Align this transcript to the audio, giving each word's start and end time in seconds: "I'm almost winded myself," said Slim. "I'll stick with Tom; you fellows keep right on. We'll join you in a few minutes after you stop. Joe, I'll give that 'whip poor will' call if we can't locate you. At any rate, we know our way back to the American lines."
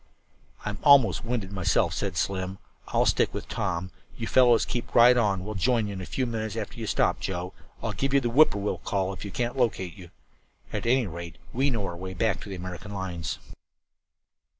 "I'm 0.65 0.79
almost 0.81 1.23
winded 1.23 1.51
myself," 1.51 1.93
said 1.93 2.17
Slim. 2.17 2.57
"I'll 2.87 3.05
stick 3.05 3.31
with 3.35 3.47
Tom; 3.47 3.91
you 4.17 4.25
fellows 4.25 4.65
keep 4.65 4.95
right 4.95 5.15
on. 5.15 5.45
We'll 5.45 5.53
join 5.53 5.85
you 5.85 5.93
in 5.93 6.01
a 6.01 6.07
few 6.07 6.25
minutes 6.25 6.55
after 6.55 6.79
you 6.79 6.87
stop. 6.87 7.19
Joe, 7.19 7.53
I'll 7.83 7.93
give 7.93 8.09
that 8.13 8.27
'whip 8.27 8.49
poor 8.49 8.61
will' 8.63 8.79
call 8.79 9.13
if 9.13 9.23
we 9.23 9.29
can't 9.29 9.55
locate 9.55 9.95
you. 9.95 10.09
At 10.73 10.87
any 10.87 11.05
rate, 11.05 11.37
we 11.53 11.69
know 11.69 11.85
our 11.85 11.95
way 11.95 12.15
back 12.15 12.41
to 12.41 12.49
the 12.49 12.55
American 12.55 12.91
lines." 12.95 13.37